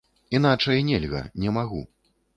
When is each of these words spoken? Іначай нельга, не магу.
Іначай 0.37 0.81
нельга, 0.87 1.21
не 1.45 1.55
магу. 1.59 1.81